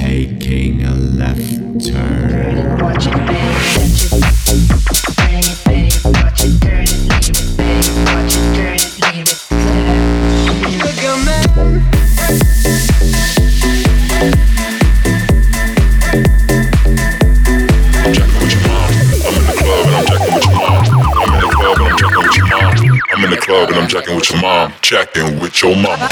[0.00, 1.40] Taking a left
[1.86, 2.78] turn.
[2.78, 3.28] Watch it, baby.
[5.14, 5.90] Turn it, baby.
[6.04, 7.90] Watch it, turn it, leave it, baby.
[8.06, 9.38] Watch it, turn it, leave it.
[10.80, 11.44] Look at man.
[18.14, 18.64] Jacking with your
[22.56, 22.72] mom.
[23.12, 24.72] I'm in the club and I'm jacking with your mom.
[24.80, 26.08] Jacking with your mama.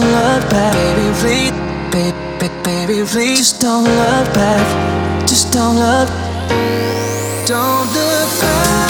[0.00, 1.50] don't look back, baby, please,
[1.90, 6.08] baby, baby, please just don't look back, just don't look,
[7.46, 8.87] don't look back.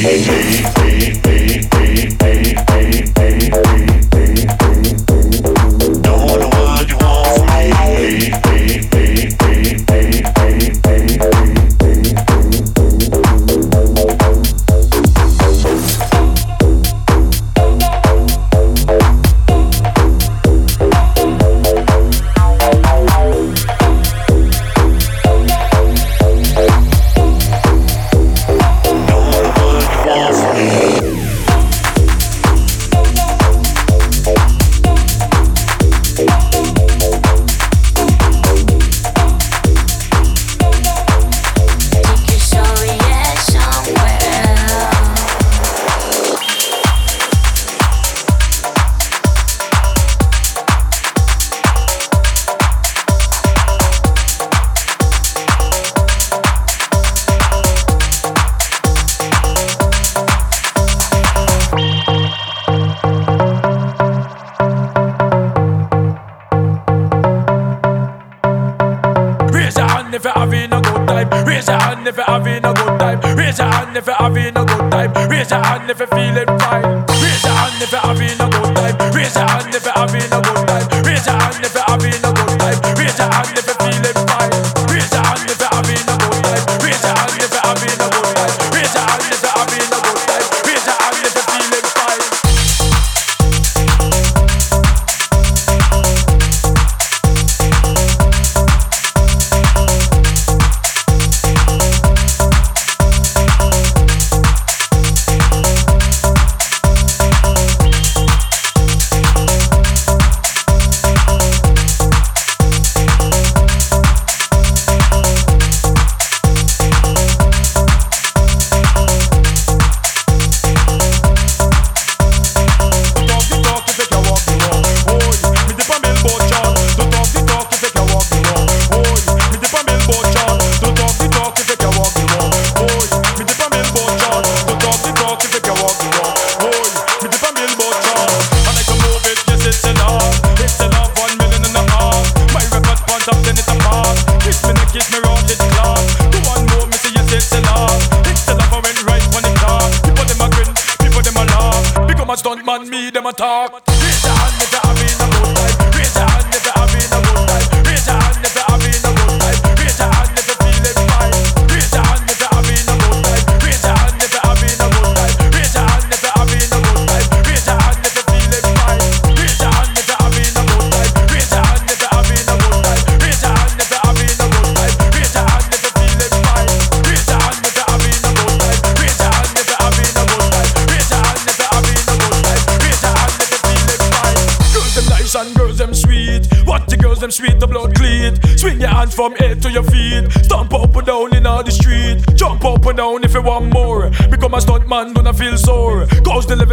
[0.00, 0.81] hey, hey, hey.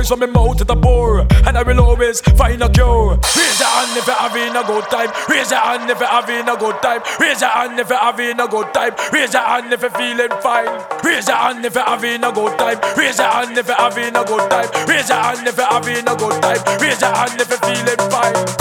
[0.10, 3.13] From me mouth to the pour And I will always find a cure.
[3.38, 5.12] Raise your hand if you're having a good time.
[5.30, 7.01] Raise your hand if you're having a good time.
[7.20, 8.96] Raise your hand if you're having a good time.
[9.13, 10.82] Raise your hand if you're feeling fine.
[11.04, 12.80] Raise your hand if you're having a good time.
[12.98, 14.70] Raise your hand if you're having a good time.
[14.89, 16.82] Raise your hand if you're having a good time.
[16.82, 18.59] Raise your hand if you're feeling fine.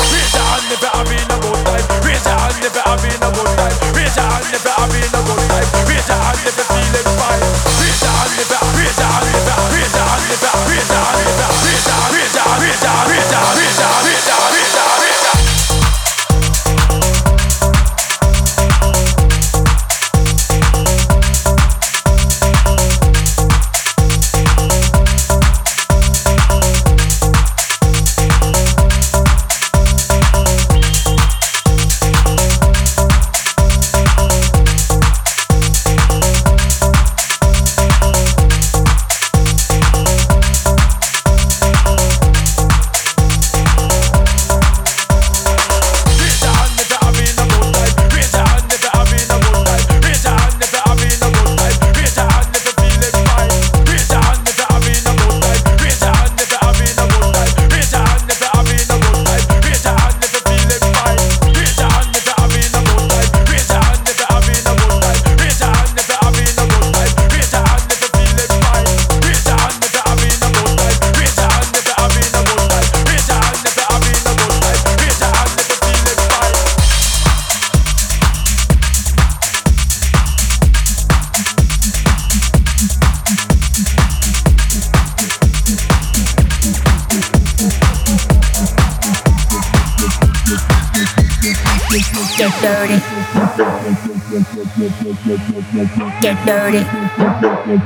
[97.68, 97.76] Get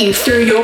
[0.00, 0.62] You through your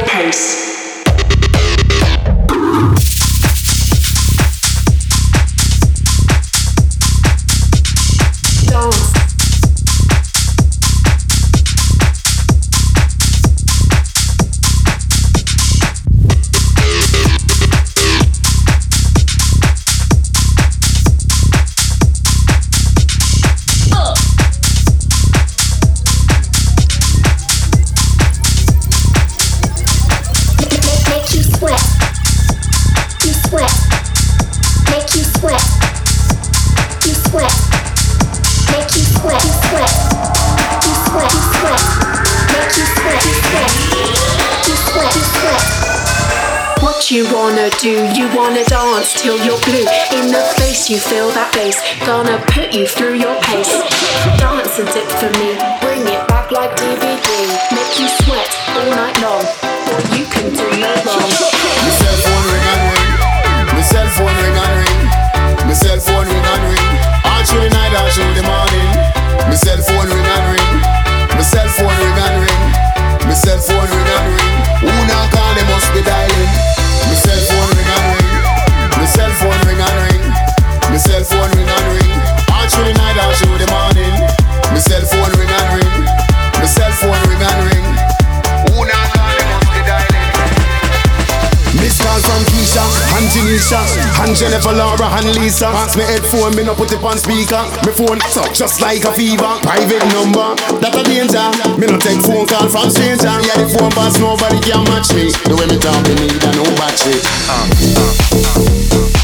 [94.36, 95.66] Jennifer, Laura, and Lisa.
[95.72, 97.64] Pass me headphone, me no put it on speaker.
[97.86, 99.48] Me phone up just like a fever.
[99.64, 101.48] Private number, that a danger.
[101.80, 103.32] Me no take phone call from stranger.
[103.40, 105.32] Yeah, the phone pass nobody can match me.
[105.48, 107.16] The way me talk, me need a new battery.
[107.48, 107.64] Uh,
[107.96, 109.15] uh, uh, uh.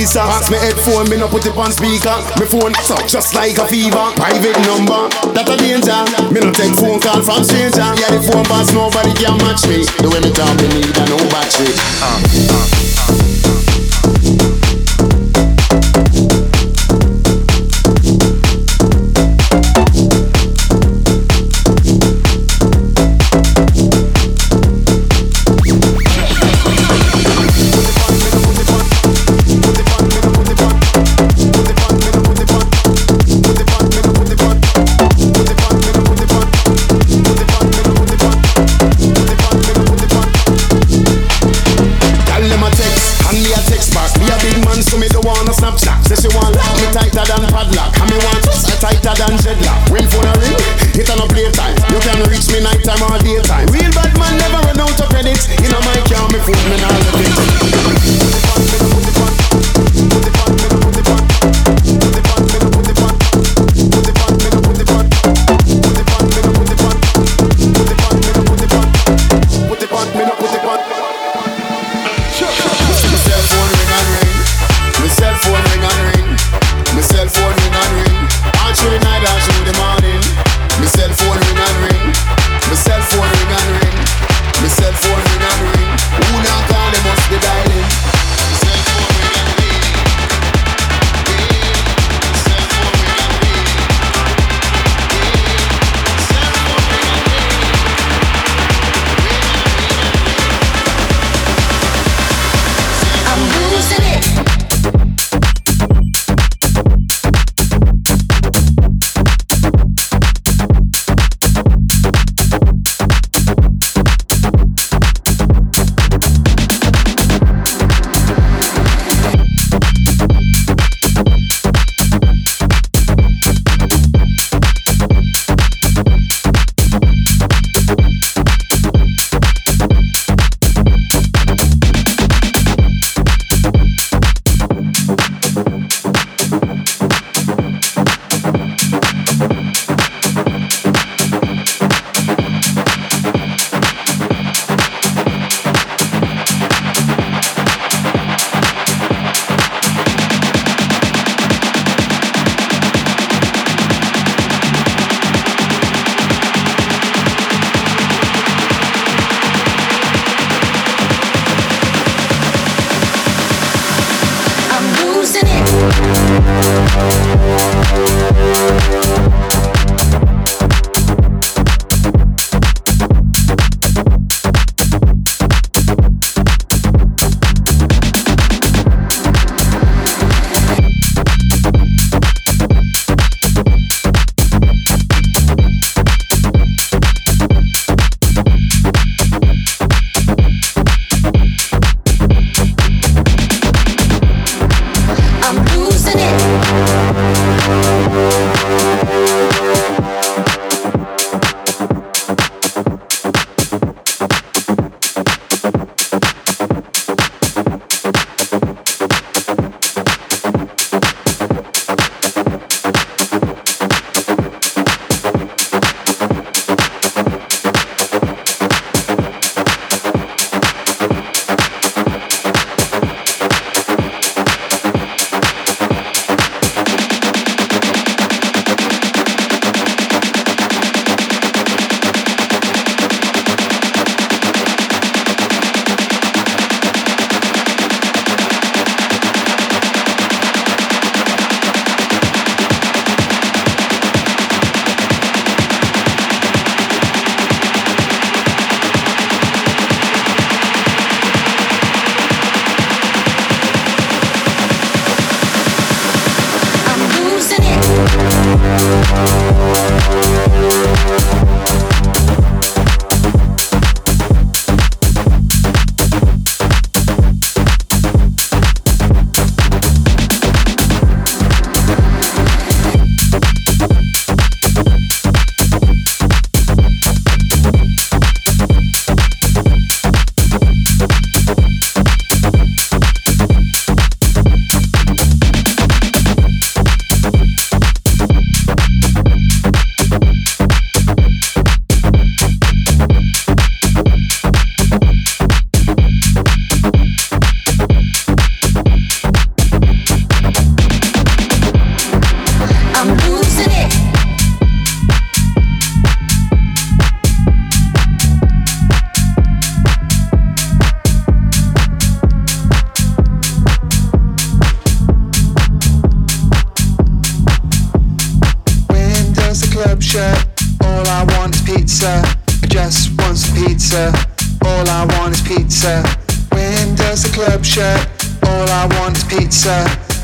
[0.00, 2.16] I Ask me headphone, me no put it on speaker.
[2.40, 4.00] Me phone talk just like a fever.
[4.16, 5.92] Private number, that a danger.
[6.32, 7.84] Me no take phone call from stranger.
[8.00, 9.84] Yeah, the phone pass nobody can match me.
[10.00, 11.76] The way me talk, me need a no battery.
[12.00, 12.80] Uh, uh,
[16.06, 16.09] uh.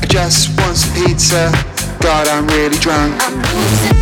[0.07, 1.51] Just want some pizza.
[1.99, 3.96] God, I'm really drunk.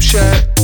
[0.00, 0.59] Does